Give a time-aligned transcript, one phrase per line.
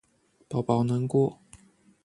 [0.49, 1.39] 寶寶難過